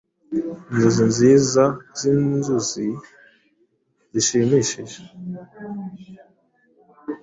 Inzozi 0.69 1.03
nziza 1.13 1.63
zinzuzi 1.99 2.85
zishimishije, 4.11 4.99